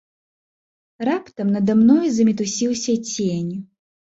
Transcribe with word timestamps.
Раптам 1.09 1.47
нада 1.57 1.77
мною 1.81 2.09
замітусіўся 2.17 2.99
цень. 3.11 3.53